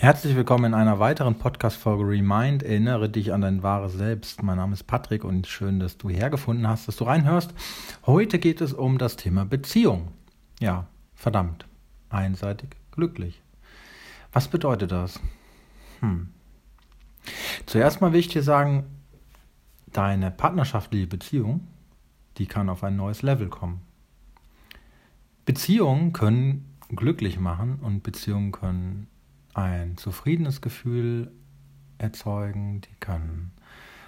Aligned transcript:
Herzlich 0.00 0.34
willkommen 0.34 0.64
in 0.64 0.74
einer 0.74 0.98
weiteren 0.98 1.34
Podcast-Folge 1.34 2.08
Remind. 2.08 2.62
Erinnere 2.62 3.10
dich 3.10 3.34
an 3.34 3.42
dein 3.42 3.62
wahres 3.62 3.92
Selbst. 3.92 4.42
Mein 4.42 4.56
Name 4.56 4.72
ist 4.72 4.84
Patrick 4.84 5.24
und 5.24 5.46
schön, 5.46 5.78
dass 5.78 5.98
du 5.98 6.08
hergefunden 6.08 6.66
hast, 6.66 6.88
dass 6.88 6.96
du 6.96 7.04
reinhörst. 7.04 7.52
Heute 8.06 8.38
geht 8.38 8.62
es 8.62 8.72
um 8.72 8.96
das 8.96 9.16
Thema 9.16 9.44
Beziehung. 9.44 10.08
Ja, 10.58 10.86
verdammt. 11.14 11.66
Einseitig 12.08 12.70
glücklich. 12.92 13.42
Was 14.32 14.48
bedeutet 14.48 14.90
das? 14.90 15.20
Hm. 16.00 16.30
Zuerst 17.66 18.00
mal 18.00 18.14
will 18.14 18.20
ich 18.20 18.28
dir 18.28 18.42
sagen, 18.42 18.86
deine 19.92 20.30
partnerschaftliche 20.30 21.08
Beziehung, 21.08 21.68
die 22.38 22.46
kann 22.46 22.70
auf 22.70 22.82
ein 22.84 22.96
neues 22.96 23.20
Level 23.20 23.50
kommen. 23.50 23.82
Beziehungen 25.44 26.14
können 26.14 26.74
glücklich 26.88 27.38
machen 27.38 27.80
und 27.82 28.02
Beziehungen 28.02 28.50
können 28.50 29.06
ein 29.54 29.96
zufriedenes 29.96 30.60
Gefühl 30.60 31.32
erzeugen, 31.98 32.80
die 32.80 32.94
kann 33.00 33.52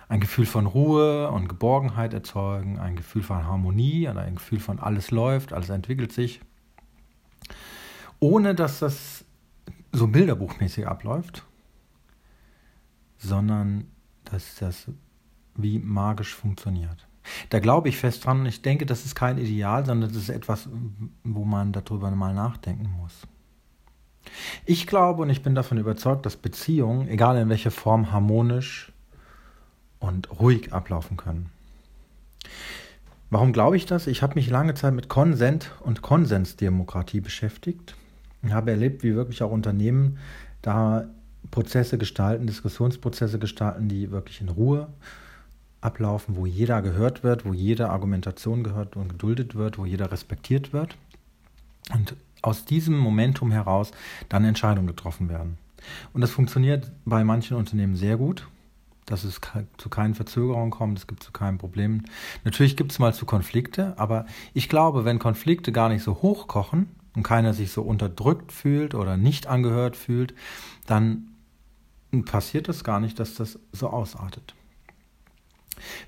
ein 0.09 0.21
Gefühl 0.21 0.47
von 0.47 0.67
Ruhe 0.67 1.31
und 1.31 1.49
Geborgenheit 1.49 2.13
erzeugen, 2.13 2.79
ein 2.79 2.97
Gefühl 2.97 3.23
von 3.23 3.45
Harmonie 3.45 4.09
und 4.09 4.19
ein 4.19 4.35
Gefühl 4.35 4.61
von 4.61 4.79
alles 4.79 5.11
läuft, 5.11 5.53
alles 5.53 5.71
entwickelt 5.71 6.13
sich, 6.13 6.41
ohne 8.21 8.55
dass 8.55 8.79
das 8.81 9.25
so 9.91 10.07
bilderbuchmäßig 10.09 10.87
abläuft, 10.87 11.45
sondern 13.19 13.87
dass 14.25 14.57
das 14.57 14.91
wie 15.55 15.79
magisch 15.79 16.35
funktioniert. 16.35 17.07
Da 17.51 17.61
glaube 17.61 17.89
ich 17.89 17.97
fest 17.97 18.25
dran 18.25 18.41
und 18.41 18.47
ich 18.47 18.63
denke, 18.63 18.85
das 18.85 19.05
ist 19.05 19.15
kein 19.15 19.39
Ideal, 19.39 19.87
sondern 19.87 20.11
das 20.11 20.23
ist 20.23 20.29
etwas, 20.29 20.69
wo 21.23 21.45
man 21.45 21.73
darüber 21.73 22.11
mal 22.11 22.35
nachdenken 22.35 22.91
muss. 22.91 23.27
Ich 24.65 24.87
glaube 24.87 25.23
und 25.23 25.31
ich 25.31 25.43
bin 25.43 25.55
davon 25.55 25.79
überzeugt, 25.79 26.27
dass 26.27 26.37
Beziehungen, 26.37 27.09
egal 27.09 27.37
in 27.37 27.49
welcher 27.49 27.71
Form, 27.71 28.13
harmonisch 28.13 28.93
und 29.99 30.31
ruhig 30.41 30.73
ablaufen 30.73 31.17
können. 31.17 31.51
Warum 33.31 33.53
glaube 33.53 33.77
ich 33.77 33.87
das? 33.87 34.07
Ich 34.07 34.23
habe 34.23 34.35
mich 34.35 34.51
lange 34.51 34.75
Zeit 34.75 34.93
mit 34.93 35.09
Konsent 35.09 35.71
und 35.81 36.03
Konsensdemokratie 36.03 37.21
beschäftigt 37.21 37.95
und 38.43 38.53
habe 38.53 38.73
erlebt, 38.73 39.03
wie 39.03 39.15
wirklich 39.15 39.43
auch 39.43 39.51
Unternehmen 39.51 40.19
da 40.61 41.09
Prozesse 41.51 41.99
gestalten, 41.99 42.47
Diskussionsprozesse 42.47 43.39
gestalten, 43.39 43.89
die 43.89 44.11
wirklich 44.11 44.41
in 44.41 44.49
Ruhe 44.49 44.89
ablaufen, 45.81 46.37
wo 46.37 46.47
jeder 46.47 46.83
gehört 46.83 47.25
wird, 47.25 47.45
wo 47.45 47.53
jede 47.53 47.91
Argumentation 47.91 48.63
gehört 48.63 48.97
und 48.97 49.09
geduldet 49.09 49.55
wird, 49.55 49.79
wo 49.79 49.85
jeder 49.85 50.13
respektiert 50.13 50.73
wird. 50.73 50.97
Und 51.93 52.15
aus 52.43 52.65
diesem 52.65 52.99
Momentum 52.99 53.51
heraus 53.51 53.93
dann 54.29 54.45
Entscheidungen 54.45 54.87
getroffen 54.87 55.29
werden. 55.29 55.59
Und 56.13 56.21
das 56.21 56.31
funktioniert 56.31 56.91
bei 57.05 57.25
manchen 57.25 57.57
Unternehmen 57.57 57.97
sehr 57.97 58.17
gut, 58.17 58.47
dass 59.07 59.25
es 59.25 59.41
zu 59.79 59.89
keinen 59.89 60.15
Verzögerungen 60.15 60.71
kommt, 60.71 60.99
es 60.99 61.07
gibt 61.07 61.23
zu 61.23 61.33
keinen 61.33 61.59
Problemen. 61.59 62.05
Natürlich 62.45 62.77
gibt 62.77 62.93
es 62.93 62.99
mal 62.99 63.13
zu 63.13 63.27
Konflikte, 63.27 63.95
aber 63.99 64.27
ich 64.55 64.69
glaube, 64.69 65.05
wenn 65.05 65.19
Konflikte 65.19 65.73
gar 65.73 65.89
nicht 65.89 66.03
so 66.03 66.23
hochkochen 66.23 66.89
und 67.17 67.23
keiner 67.23 67.53
sich 67.53 67.73
so 67.73 67.83
unterdrückt 67.83 68.53
fühlt 68.53 68.95
oder 68.95 69.17
nicht 69.17 69.47
angehört 69.47 69.97
fühlt, 69.97 70.35
dann 70.87 71.29
passiert 72.25 72.69
es 72.69 72.85
gar 72.85 73.01
nicht, 73.01 73.19
dass 73.19 73.35
das 73.35 73.59
so 73.73 73.89
ausartet. 73.89 74.55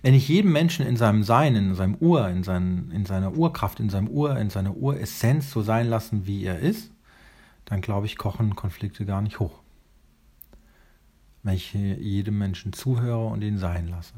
Wenn 0.03 0.15
ich 0.15 0.29
jedem 0.29 0.53
Menschen 0.53 0.87
in 0.87 0.97
seinem 0.97 1.23
Sein, 1.23 1.57
in 1.57 1.75
seinem 1.75 1.97
Ur, 1.97 2.29
in, 2.29 2.43
seinen, 2.43 2.91
in 2.91 3.07
seiner 3.07 3.37
Urkraft, 3.37 3.81
in 3.81 3.91
seinem 3.91 4.09
Ur, 4.09 4.37
in 4.37 4.51
seiner 4.51 4.77
Uressenz 4.77 5.51
so 5.51 5.63
sein 5.63 5.89
lassen, 5.89 6.27
wie 6.27 6.45
er 6.45 6.59
ist, 6.59 6.91
dann 7.65 7.81
glaube 7.81 8.07
ich, 8.07 8.17
kochen 8.17 8.55
Konflikte 8.55 9.07
gar 9.07 9.23
nicht 9.23 9.41
hoch. 9.41 9.61
Wenn 11.43 11.55
ich 11.55 11.73
jedem 11.75 12.39
Menschen 12.39 12.73
zuhöre 12.73 13.27
und 13.27 13.43
ihn 13.43 13.59
sein 13.59 13.89
lasse. 13.89 14.15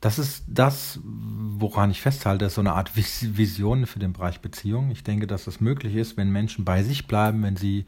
Das 0.00 0.18
ist 0.18 0.42
das, 0.48 0.98
woran 1.04 1.92
ich 1.92 2.00
festhalte, 2.00 2.46
ist 2.46 2.56
so 2.56 2.60
eine 2.60 2.72
Art 2.72 2.96
Vision 2.96 3.86
für 3.86 4.00
den 4.00 4.12
Bereich 4.12 4.40
Beziehung. 4.40 4.90
Ich 4.90 5.04
denke, 5.04 5.28
dass 5.28 5.44
das 5.44 5.60
möglich 5.60 5.94
ist, 5.94 6.16
wenn 6.16 6.30
Menschen 6.30 6.64
bei 6.64 6.82
sich 6.82 7.06
bleiben, 7.06 7.44
wenn 7.44 7.54
sie 7.54 7.86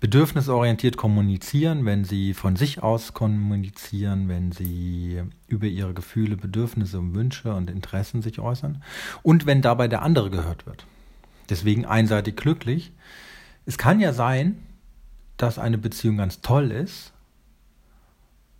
bedürfnisorientiert 0.00 0.96
kommunizieren, 0.96 1.84
wenn 1.86 2.04
sie 2.04 2.34
von 2.34 2.56
sich 2.56 2.82
aus 2.82 3.14
kommunizieren, 3.14 4.28
wenn 4.28 4.52
sie 4.52 5.22
über 5.48 5.66
ihre 5.66 5.94
Gefühle, 5.94 6.36
Bedürfnisse 6.36 6.98
und 6.98 7.14
Wünsche 7.14 7.54
und 7.54 7.70
Interessen 7.70 8.22
sich 8.22 8.38
äußern 8.38 8.82
und 9.22 9.46
wenn 9.46 9.62
dabei 9.62 9.88
der 9.88 10.02
andere 10.02 10.30
gehört 10.30 10.66
wird. 10.66 10.86
Deswegen 11.48 11.86
einseitig 11.86 12.36
glücklich. 12.36 12.92
Es 13.64 13.78
kann 13.78 14.00
ja 14.00 14.12
sein, 14.12 14.58
dass 15.36 15.58
eine 15.58 15.78
Beziehung 15.78 16.18
ganz 16.18 16.40
toll 16.40 16.70
ist 16.70 17.12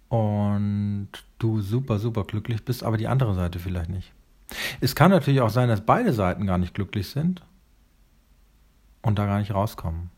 und 0.08 1.08
du 1.38 1.60
super, 1.60 1.98
super 1.98 2.24
glücklich 2.24 2.64
bist, 2.64 2.82
aber 2.82 2.97
die 2.97 3.08
andere 3.08 3.34
Seite 3.34 3.58
vielleicht 3.58 3.91
nicht. 3.91 4.12
Es 4.80 4.94
kann 4.94 5.10
natürlich 5.10 5.41
auch 5.41 5.50
sein, 5.50 5.68
dass 5.68 5.84
beide 5.84 6.12
Seiten 6.12 6.47
gar 6.47 6.58
nicht 6.58 6.74
glücklich 6.74 7.08
sind 7.08 7.42
und 9.03 9.18
da 9.18 9.26
gar 9.26 9.38
nicht 9.38 9.53
rauskommen. 9.53 10.10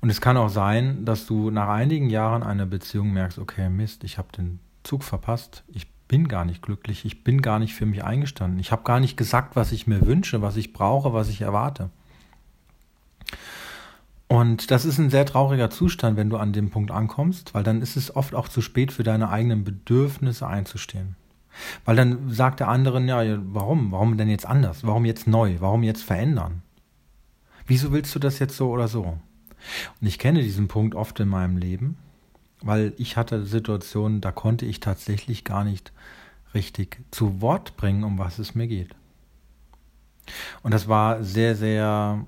Und 0.00 0.10
es 0.10 0.20
kann 0.20 0.36
auch 0.36 0.48
sein, 0.48 1.04
dass 1.04 1.26
du 1.26 1.50
nach 1.50 1.68
einigen 1.68 2.08
Jahren 2.08 2.42
einer 2.42 2.66
Beziehung 2.66 3.12
merkst, 3.12 3.38
okay, 3.38 3.68
Mist, 3.68 4.02
ich 4.04 4.18
habe 4.18 4.28
den 4.36 4.60
Zug 4.82 5.04
verpasst, 5.04 5.62
ich 5.68 5.90
bin 6.08 6.26
gar 6.26 6.44
nicht 6.44 6.62
glücklich, 6.62 7.04
ich 7.04 7.22
bin 7.22 7.42
gar 7.42 7.58
nicht 7.58 7.74
für 7.74 7.86
mich 7.86 8.02
eingestanden, 8.02 8.58
ich 8.58 8.72
habe 8.72 8.82
gar 8.82 8.98
nicht 8.98 9.16
gesagt, 9.16 9.56
was 9.56 9.72
ich 9.72 9.86
mir 9.86 10.06
wünsche, 10.06 10.42
was 10.42 10.56
ich 10.56 10.72
brauche, 10.72 11.12
was 11.12 11.28
ich 11.28 11.42
erwarte. 11.42 11.90
Und 14.26 14.70
das 14.70 14.84
ist 14.84 14.98
ein 14.98 15.10
sehr 15.10 15.26
trauriger 15.26 15.70
Zustand, 15.70 16.16
wenn 16.16 16.30
du 16.30 16.36
an 16.36 16.52
dem 16.52 16.70
Punkt 16.70 16.90
ankommst, 16.90 17.52
weil 17.52 17.64
dann 17.64 17.82
ist 17.82 17.96
es 17.96 18.14
oft 18.14 18.34
auch 18.34 18.48
zu 18.48 18.60
spät 18.60 18.92
für 18.92 19.02
deine 19.02 19.28
eigenen 19.28 19.64
Bedürfnisse 19.64 20.46
einzustehen. 20.46 21.16
Weil 21.84 21.96
dann 21.96 22.30
sagt 22.30 22.60
der 22.60 22.68
andere, 22.68 23.00
ja, 23.02 23.38
warum? 23.52 23.92
Warum 23.92 24.16
denn 24.16 24.28
jetzt 24.28 24.46
anders? 24.46 24.86
Warum 24.86 25.04
jetzt 25.04 25.26
neu? 25.26 25.56
Warum 25.58 25.82
jetzt 25.82 26.04
verändern? 26.04 26.62
Wieso 27.66 27.92
willst 27.92 28.14
du 28.14 28.18
das 28.18 28.38
jetzt 28.38 28.56
so 28.56 28.70
oder 28.70 28.88
so? 28.88 29.18
Und 30.00 30.06
ich 30.06 30.18
kenne 30.18 30.42
diesen 30.42 30.68
Punkt 30.68 30.94
oft 30.94 31.18
in 31.20 31.28
meinem 31.28 31.56
Leben, 31.56 31.96
weil 32.60 32.92
ich 32.96 33.16
hatte 33.16 33.44
Situationen, 33.44 34.20
da 34.20 34.32
konnte 34.32 34.66
ich 34.66 34.80
tatsächlich 34.80 35.44
gar 35.44 35.64
nicht 35.64 35.92
richtig 36.54 37.02
zu 37.10 37.40
Wort 37.40 37.76
bringen, 37.76 38.04
um 38.04 38.18
was 38.18 38.38
es 38.38 38.54
mir 38.54 38.66
geht. 38.66 38.94
Und 40.62 40.72
das 40.72 40.88
war 40.88 41.22
sehr, 41.22 41.56
sehr 41.56 42.24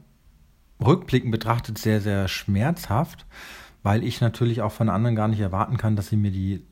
rückblickend 0.84 1.30
betrachtet 1.30 1.78
sehr, 1.78 2.00
sehr 2.00 2.28
schmerzhaft, 2.28 3.26
weil 3.82 4.04
ich 4.04 4.20
natürlich 4.20 4.62
auch 4.62 4.72
von 4.72 4.88
anderen 4.88 5.16
gar 5.16 5.28
nicht 5.28 5.40
erwarten 5.40 5.76
kann, 5.76 5.96
dass 5.96 6.08
sie 6.08 6.16
mir 6.16 6.30
die 6.30 6.64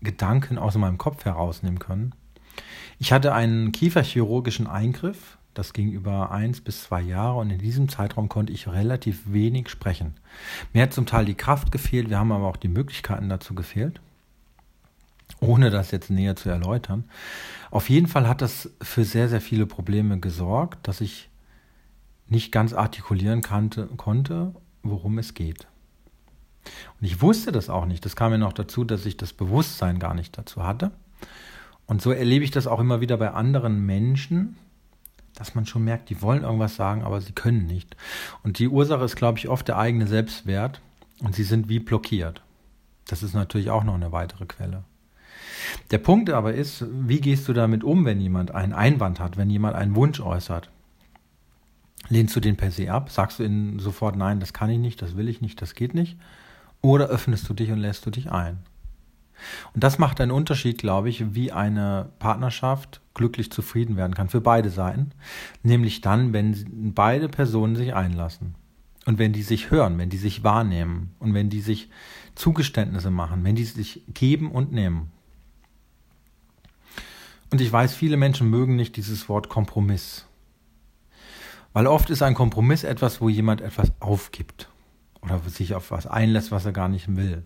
Gedanken 0.00 0.58
aus 0.58 0.76
meinem 0.76 0.98
Kopf 0.98 1.24
herausnehmen 1.24 1.78
können. 1.78 2.14
Ich 2.98 3.12
hatte 3.12 3.32
einen 3.34 3.72
kieferchirurgischen 3.72 4.66
Eingriff 4.66 5.38
das 5.58 5.72
ging 5.72 5.90
über 5.90 6.30
eins 6.30 6.60
bis 6.60 6.84
zwei 6.84 7.02
Jahre 7.02 7.38
und 7.38 7.50
in 7.50 7.58
diesem 7.58 7.88
Zeitraum 7.88 8.28
konnte 8.28 8.52
ich 8.52 8.68
relativ 8.68 9.32
wenig 9.32 9.68
sprechen. 9.68 10.14
Mir 10.72 10.84
hat 10.84 10.92
zum 10.92 11.04
Teil 11.04 11.24
die 11.24 11.34
Kraft 11.34 11.72
gefehlt, 11.72 12.10
wir 12.10 12.18
haben 12.20 12.30
aber 12.30 12.46
auch 12.46 12.56
die 12.56 12.68
Möglichkeiten 12.68 13.28
dazu 13.28 13.56
gefehlt, 13.56 14.00
ohne 15.40 15.70
das 15.70 15.90
jetzt 15.90 16.10
näher 16.10 16.36
zu 16.36 16.48
erläutern. 16.48 17.04
Auf 17.72 17.90
jeden 17.90 18.06
Fall 18.06 18.28
hat 18.28 18.40
das 18.40 18.70
für 18.80 19.04
sehr, 19.04 19.28
sehr 19.28 19.40
viele 19.40 19.66
Probleme 19.66 20.20
gesorgt, 20.20 20.86
dass 20.86 21.00
ich 21.00 21.28
nicht 22.28 22.52
ganz 22.52 22.72
artikulieren 22.72 23.42
kannte, 23.42 23.86
konnte, 23.96 24.54
worum 24.84 25.18
es 25.18 25.34
geht. 25.34 25.66
Und 27.00 27.06
ich 27.06 27.20
wusste 27.20 27.50
das 27.50 27.68
auch 27.68 27.86
nicht. 27.86 28.04
Das 28.04 28.14
kam 28.14 28.30
mir 28.30 28.38
noch 28.38 28.52
dazu, 28.52 28.84
dass 28.84 29.04
ich 29.06 29.16
das 29.16 29.32
Bewusstsein 29.32 29.98
gar 29.98 30.14
nicht 30.14 30.38
dazu 30.38 30.62
hatte. 30.62 30.92
Und 31.86 32.00
so 32.00 32.12
erlebe 32.12 32.44
ich 32.44 32.52
das 32.52 32.68
auch 32.68 32.78
immer 32.78 33.00
wieder 33.00 33.16
bei 33.16 33.32
anderen 33.32 33.84
Menschen, 33.84 34.56
dass 35.38 35.54
man 35.54 35.66
schon 35.66 35.84
merkt, 35.84 36.10
die 36.10 36.20
wollen 36.20 36.42
irgendwas 36.42 36.74
sagen, 36.74 37.02
aber 37.04 37.20
sie 37.20 37.32
können 37.32 37.66
nicht. 37.66 37.96
Und 38.42 38.58
die 38.58 38.68
Ursache 38.68 39.04
ist, 39.04 39.14
glaube 39.14 39.38
ich, 39.38 39.48
oft 39.48 39.68
der 39.68 39.78
eigene 39.78 40.08
Selbstwert 40.08 40.80
und 41.20 41.34
sie 41.34 41.44
sind 41.44 41.68
wie 41.68 41.78
blockiert. 41.78 42.42
Das 43.06 43.22
ist 43.22 43.34
natürlich 43.34 43.70
auch 43.70 43.84
noch 43.84 43.94
eine 43.94 44.10
weitere 44.10 44.46
Quelle. 44.46 44.82
Der 45.92 45.98
Punkt 45.98 46.30
aber 46.30 46.54
ist, 46.54 46.84
wie 46.90 47.20
gehst 47.20 47.46
du 47.46 47.52
damit 47.52 47.84
um, 47.84 48.04
wenn 48.04 48.20
jemand 48.20 48.52
einen 48.52 48.72
Einwand 48.72 49.20
hat, 49.20 49.36
wenn 49.36 49.48
jemand 49.48 49.76
einen 49.76 49.94
Wunsch 49.94 50.20
äußert? 50.20 50.70
Lehnst 52.08 52.34
du 52.34 52.40
den 52.40 52.56
per 52.56 52.72
se 52.72 52.90
ab? 52.90 53.10
Sagst 53.10 53.38
du 53.38 53.44
ihnen 53.44 53.78
sofort, 53.78 54.16
nein, 54.16 54.40
das 54.40 54.52
kann 54.52 54.70
ich 54.70 54.78
nicht, 54.78 55.02
das 55.02 55.16
will 55.16 55.28
ich 55.28 55.40
nicht, 55.40 55.62
das 55.62 55.74
geht 55.74 55.94
nicht? 55.94 56.18
Oder 56.80 57.06
öffnest 57.06 57.48
du 57.48 57.54
dich 57.54 57.70
und 57.70 57.78
lässt 57.78 58.04
du 58.06 58.10
dich 58.10 58.32
ein? 58.32 58.58
Und 59.72 59.84
das 59.84 59.98
macht 59.98 60.20
einen 60.20 60.32
Unterschied, 60.32 60.78
glaube 60.78 61.08
ich, 61.08 61.34
wie 61.34 61.52
eine 61.52 62.08
Partnerschaft 62.18 63.00
glücklich 63.18 63.52
zufrieden 63.52 63.96
werden 63.96 64.14
kann 64.14 64.30
für 64.30 64.40
beide 64.40 64.70
Seiten. 64.70 65.10
Nämlich 65.62 66.00
dann, 66.00 66.32
wenn 66.32 66.92
beide 66.94 67.28
Personen 67.28 67.76
sich 67.76 67.94
einlassen. 67.94 68.54
Und 69.04 69.18
wenn 69.18 69.32
die 69.32 69.42
sich 69.42 69.70
hören, 69.70 69.98
wenn 69.98 70.08
die 70.08 70.16
sich 70.16 70.44
wahrnehmen 70.44 71.14
und 71.18 71.34
wenn 71.34 71.50
die 71.50 71.60
sich 71.60 71.90
Zugeständnisse 72.34 73.10
machen, 73.10 73.44
wenn 73.44 73.56
die 73.56 73.64
sich 73.64 74.02
geben 74.12 74.50
und 74.50 74.72
nehmen. 74.72 75.10
Und 77.50 77.60
ich 77.60 77.72
weiß, 77.72 77.94
viele 77.94 78.16
Menschen 78.16 78.50
mögen 78.50 78.76
nicht 78.76 78.96
dieses 78.96 79.28
Wort 79.28 79.48
Kompromiss. 79.48 80.26
Weil 81.72 81.86
oft 81.86 82.10
ist 82.10 82.22
ein 82.22 82.34
Kompromiss 82.34 82.84
etwas, 82.84 83.20
wo 83.20 83.28
jemand 83.28 83.60
etwas 83.60 83.92
aufgibt 84.00 84.68
oder 85.22 85.40
sich 85.48 85.74
auf 85.74 85.90
was 85.90 86.06
einlässt, 86.06 86.50
was 86.50 86.66
er 86.66 86.72
gar 86.72 86.88
nicht 86.88 87.16
will. 87.16 87.44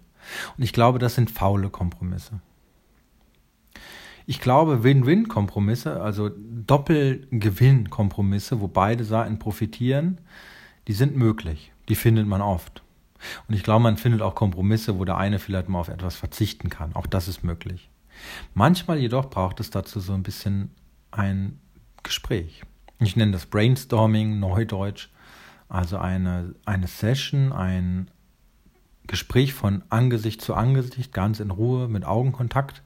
Und 0.56 0.64
ich 0.64 0.72
glaube, 0.72 0.98
das 0.98 1.14
sind 1.14 1.30
faule 1.30 1.70
Kompromisse. 1.70 2.40
Ich 4.26 4.40
glaube, 4.40 4.84
Win-Win-Kompromisse, 4.84 6.00
also 6.00 6.30
Doppelgewinn-Kompromisse, 6.30 8.60
wo 8.60 8.68
beide 8.68 9.04
Seiten 9.04 9.38
profitieren, 9.38 10.20
die 10.88 10.92
sind 10.92 11.16
möglich. 11.16 11.72
Die 11.88 11.94
findet 11.94 12.26
man 12.26 12.40
oft. 12.40 12.82
Und 13.48 13.54
ich 13.54 13.62
glaube, 13.62 13.82
man 13.82 13.96
findet 13.96 14.22
auch 14.22 14.34
Kompromisse, 14.34 14.98
wo 14.98 15.04
der 15.04 15.16
eine 15.16 15.38
vielleicht 15.38 15.68
mal 15.68 15.80
auf 15.80 15.88
etwas 15.88 16.16
verzichten 16.16 16.70
kann. 16.70 16.94
Auch 16.94 17.06
das 17.06 17.28
ist 17.28 17.44
möglich. 17.44 17.88
Manchmal 18.54 18.98
jedoch 18.98 19.30
braucht 19.30 19.60
es 19.60 19.70
dazu 19.70 20.00
so 20.00 20.12
ein 20.12 20.22
bisschen 20.22 20.70
ein 21.10 21.58
Gespräch. 22.02 22.62
Ich 22.98 23.16
nenne 23.16 23.32
das 23.32 23.46
Brainstorming, 23.46 24.38
Neudeutsch. 24.38 25.08
Also 25.68 25.98
eine, 25.98 26.54
eine 26.66 26.86
Session, 26.86 27.52
ein 27.52 28.10
Gespräch 29.06 29.54
von 29.54 29.82
Angesicht 29.88 30.42
zu 30.42 30.54
Angesicht, 30.54 31.12
ganz 31.12 31.40
in 31.40 31.50
Ruhe, 31.50 31.88
mit 31.88 32.04
Augenkontakt, 32.04 32.82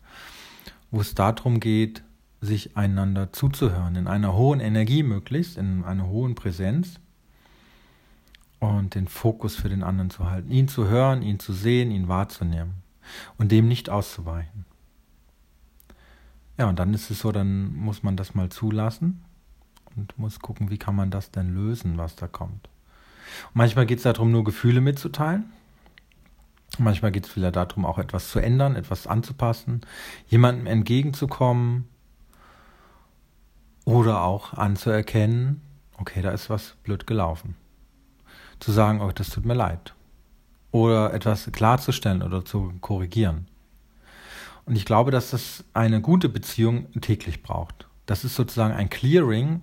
wo 0.91 1.01
es 1.01 1.15
darum 1.15 1.61
geht, 1.61 2.03
sich 2.41 2.77
einander 2.77 3.33
zuzuhören, 3.33 3.97
in 3.97 4.07
einer 4.07 4.35
hohen 4.35 4.61
Energie 4.61 5.03
möglichst, 5.03 5.57
in 5.57 5.85
einer 5.85 6.07
hohen 6.07 6.35
Präsenz 6.35 7.01
und 8.61 8.95
den 8.95 9.09
Fokus 9.09 9.57
für 9.57 9.69
den 9.69 9.83
anderen 9.83 10.11
zu 10.11 10.31
halten, 10.31 10.51
ihn 10.51 10.69
zu 10.69 10.87
hören, 10.89 11.23
ihn 11.23 11.39
zu 11.39 11.53
sehen, 11.53 11.91
ihn 11.91 12.09
wahrzunehmen 12.09 12.75
und 13.39 13.53
dem 13.53 13.69
nicht 13.69 13.91
auszuweichen. 13.91 14.65
Ja, 16.59 16.69
und 16.69 16.79
dann 16.79 16.95
ist 16.95 17.11
es 17.11 17.21
so, 17.21 17.33
dann 17.33 17.75
muss 17.75 18.03
man 18.03 18.17
das 18.17 18.35
mal 18.35 18.49
zulassen 18.49 19.23
und 19.95 20.19
muss 20.19 20.41
gucken, 20.41 20.71
wie 20.71 20.79
kann 20.79 20.95
man 20.95 21.11
das 21.11 21.31
denn 21.31 21.55
lösen, 21.55 21.99
was 21.99 22.17
da 22.17 22.29
kommt. 22.29 22.69
Und 23.49 23.57
manchmal 23.57 23.87
geht 23.87 23.99
es 23.99 24.05
darum, 24.05 24.31
nur 24.31 24.45
Gefühle 24.45 24.81
mitzuteilen. 24.81 25.53
Manchmal 26.79 27.13
geht 27.13 27.27
es 27.27 27.37
wieder 27.37 27.51
darum, 27.51 27.85
auch 27.85 27.99
etwas 27.99 28.31
zu 28.31 28.39
ändern, 28.39 28.77
etwas 28.77 29.07
anzupassen, 29.07 29.81
jemandem 30.29 30.67
entgegenzukommen 30.67 31.89
oder 33.85 34.23
auch 34.23 34.53
anzuerkennen, 34.53 35.63
okay, 35.97 36.21
da 36.23 36.31
ist 36.31 36.51
was 36.51 36.75
blöd 36.83 37.07
gelaufen. 37.07 37.57
Zu 38.61 38.73
sagen, 38.73 39.01
oh, 39.01 39.11
das 39.13 39.31
tut 39.31 39.45
mir 39.45 39.55
leid. 39.55 39.95
Oder 40.73 41.15
etwas 41.15 41.51
klarzustellen 41.53 42.23
oder 42.23 42.45
zu 42.45 42.73
korrigieren. 42.81 43.47
Und 44.65 44.77
ich 44.77 44.85
glaube, 44.85 45.13
dass 45.13 45.31
das 45.31 45.65
eine 45.73 46.01
gute 46.01 46.29
Beziehung 46.29 46.91
täglich 47.01 47.43
braucht. 47.43 47.87
Das 48.05 48.25
ist 48.25 48.35
sozusagen 48.35 48.75
ein 48.75 48.91
Clearing, 48.91 49.63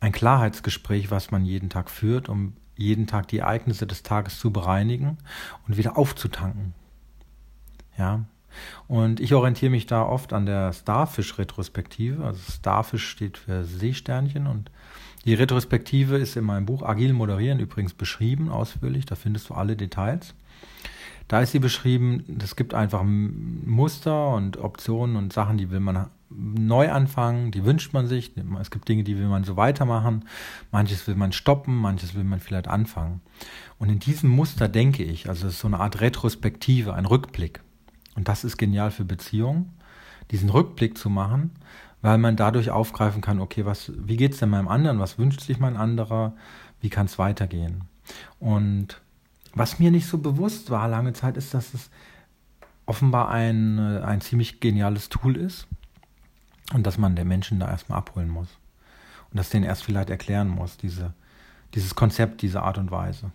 ein 0.00 0.12
Klarheitsgespräch, 0.12 1.10
was 1.10 1.30
man 1.30 1.44
jeden 1.44 1.70
Tag 1.70 1.90
führt, 1.90 2.28
um 2.28 2.54
jeden 2.82 3.06
Tag 3.06 3.28
die 3.28 3.38
Ereignisse 3.38 3.86
des 3.86 4.02
Tages 4.02 4.38
zu 4.38 4.50
bereinigen 4.50 5.18
und 5.66 5.76
wieder 5.76 5.96
aufzutanken. 5.96 6.74
Ja. 7.96 8.24
Und 8.86 9.20
ich 9.20 9.32
orientiere 9.34 9.70
mich 9.70 9.86
da 9.86 10.02
oft 10.02 10.32
an 10.32 10.44
der 10.44 10.72
Starfish-Retrospektive. 10.72 12.24
Also 12.24 12.40
Starfish 12.52 13.08
steht 13.08 13.38
für 13.38 13.64
Seesternchen 13.64 14.46
und 14.46 14.70
die 15.24 15.34
Retrospektive 15.34 16.16
ist 16.16 16.36
in 16.36 16.44
meinem 16.44 16.66
Buch 16.66 16.82
Agil 16.82 17.12
Moderieren 17.12 17.60
übrigens 17.60 17.94
beschrieben, 17.94 18.48
ausführlich. 18.48 19.06
Da 19.06 19.14
findest 19.14 19.48
du 19.48 19.54
alle 19.54 19.76
Details. 19.76 20.34
Da 21.28 21.40
ist 21.40 21.52
sie 21.52 21.60
beschrieben, 21.60 22.24
es 22.42 22.56
gibt 22.56 22.74
einfach 22.74 23.02
Muster 23.04 24.34
und 24.34 24.58
Optionen 24.58 25.16
und 25.16 25.32
Sachen, 25.32 25.56
die 25.56 25.70
will 25.70 25.80
man 25.80 26.10
neu 26.36 26.90
anfangen, 26.90 27.50
die 27.50 27.64
wünscht 27.64 27.92
man 27.92 28.06
sich. 28.06 28.32
Es 28.60 28.70
gibt 28.70 28.88
Dinge, 28.88 29.04
die 29.04 29.16
will 29.16 29.28
man 29.28 29.44
so 29.44 29.56
weitermachen. 29.56 30.24
Manches 30.70 31.06
will 31.06 31.14
man 31.14 31.32
stoppen, 31.32 31.76
manches 31.76 32.14
will 32.14 32.24
man 32.24 32.40
vielleicht 32.40 32.68
anfangen. 32.68 33.20
Und 33.78 33.88
in 33.88 33.98
diesem 33.98 34.30
Muster 34.30 34.68
denke 34.68 35.02
ich, 35.02 35.28
also 35.28 35.46
es 35.46 35.54
ist 35.54 35.60
so 35.60 35.68
eine 35.68 35.80
Art 35.80 36.00
Retrospektive, 36.00 36.94
ein 36.94 37.06
Rückblick. 37.06 37.60
Und 38.14 38.28
das 38.28 38.44
ist 38.44 38.56
genial 38.56 38.90
für 38.90 39.04
Beziehungen, 39.04 39.72
diesen 40.30 40.50
Rückblick 40.50 40.98
zu 40.98 41.10
machen, 41.10 41.52
weil 42.02 42.18
man 42.18 42.36
dadurch 42.36 42.70
aufgreifen 42.70 43.22
kann, 43.22 43.40
okay, 43.40 43.64
was, 43.64 43.92
wie 43.96 44.16
geht 44.16 44.32
es 44.32 44.38
denn 44.38 44.50
meinem 44.50 44.68
anderen? 44.68 44.98
Was 44.98 45.18
wünscht 45.18 45.40
sich 45.40 45.58
mein 45.58 45.76
anderer? 45.76 46.34
Wie 46.80 46.90
kann 46.90 47.06
es 47.06 47.18
weitergehen? 47.18 47.84
Und 48.38 49.00
was 49.54 49.78
mir 49.78 49.90
nicht 49.90 50.06
so 50.06 50.18
bewusst 50.18 50.70
war 50.70 50.88
lange 50.88 51.12
Zeit, 51.12 51.36
ist, 51.36 51.54
dass 51.54 51.74
es 51.74 51.90
offenbar 52.86 53.30
ein, 53.30 53.78
ein 53.78 54.20
ziemlich 54.20 54.60
geniales 54.60 55.08
Tool 55.08 55.36
ist 55.36 55.68
und 56.72 56.86
dass 56.86 56.98
man 56.98 57.16
den 57.16 57.28
Menschen 57.28 57.60
da 57.60 57.68
erstmal 57.68 57.98
abholen 57.98 58.28
muss. 58.28 58.48
Und 59.30 59.38
das 59.38 59.50
denen 59.50 59.64
erst 59.64 59.84
vielleicht 59.84 60.10
erklären 60.10 60.48
muss, 60.48 60.76
diese, 60.76 61.14
dieses 61.74 61.94
Konzept, 61.94 62.42
diese 62.42 62.62
Art 62.62 62.78
und 62.78 62.90
Weise. 62.90 63.30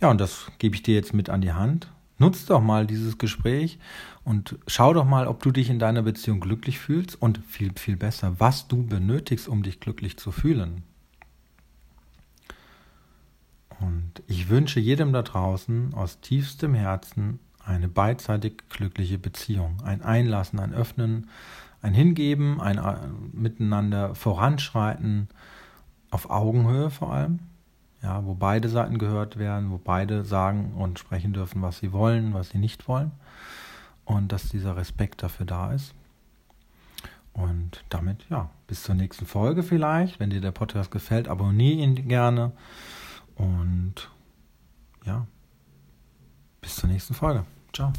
Ja, 0.00 0.10
und 0.10 0.20
das 0.20 0.46
gebe 0.58 0.74
ich 0.76 0.82
dir 0.82 0.94
jetzt 0.94 1.14
mit 1.14 1.30
an 1.30 1.40
die 1.40 1.52
Hand. 1.52 1.88
Nutz 2.18 2.46
doch 2.46 2.60
mal 2.60 2.86
dieses 2.86 3.18
Gespräch 3.18 3.78
und 4.22 4.56
schau 4.68 4.94
doch 4.94 5.04
mal, 5.04 5.26
ob 5.26 5.42
du 5.42 5.50
dich 5.50 5.68
in 5.68 5.80
deiner 5.80 6.02
Beziehung 6.02 6.40
glücklich 6.40 6.78
fühlst 6.78 7.20
und 7.20 7.38
viel, 7.46 7.72
viel 7.76 7.96
besser, 7.96 8.38
was 8.38 8.68
du 8.68 8.86
benötigst, 8.86 9.48
um 9.48 9.62
dich 9.62 9.80
glücklich 9.80 10.16
zu 10.16 10.30
fühlen. 10.30 10.84
Und 13.80 14.22
ich 14.28 14.48
wünsche 14.48 14.78
jedem 14.78 15.12
da 15.12 15.22
draußen 15.22 15.92
aus 15.94 16.20
tiefstem 16.20 16.74
Herzen 16.74 17.40
eine 17.64 17.88
beidseitig 17.88 18.62
glückliche 18.68 19.18
Beziehung, 19.18 19.82
ein 19.82 20.02
Einlassen, 20.02 20.60
ein 20.60 20.72
Öffnen, 20.72 21.28
ein 21.84 21.92
Hingeben, 21.92 22.60
ein 22.62 22.78
äh, 22.78 22.96
Miteinander 23.32 24.14
voranschreiten, 24.14 25.28
auf 26.10 26.30
Augenhöhe 26.30 26.88
vor 26.88 27.12
allem, 27.12 27.40
ja, 28.02 28.24
wo 28.24 28.34
beide 28.34 28.70
Seiten 28.70 28.98
gehört 28.98 29.38
werden, 29.38 29.70
wo 29.70 29.78
beide 29.78 30.24
sagen 30.24 30.72
und 30.74 30.98
sprechen 30.98 31.34
dürfen, 31.34 31.60
was 31.60 31.78
sie 31.78 31.92
wollen, 31.92 32.32
was 32.32 32.50
sie 32.50 32.58
nicht 32.58 32.88
wollen 32.88 33.12
und 34.06 34.32
dass 34.32 34.48
dieser 34.48 34.76
Respekt 34.76 35.22
dafür 35.22 35.44
da 35.44 35.72
ist. 35.72 35.94
Und 37.34 37.84
damit, 37.90 38.24
ja, 38.30 38.48
bis 38.66 38.84
zur 38.84 38.94
nächsten 38.94 39.26
Folge 39.26 39.62
vielleicht. 39.62 40.20
Wenn 40.20 40.30
dir 40.30 40.40
der 40.40 40.52
Podcast 40.52 40.90
gefällt, 40.90 41.28
abonniere 41.28 41.82
ihn 41.82 42.08
gerne. 42.08 42.52
Und 43.34 44.08
ja, 45.04 45.26
bis 46.62 46.76
zur 46.76 46.88
nächsten 46.88 47.12
Folge. 47.12 47.44
Ciao. 47.72 47.92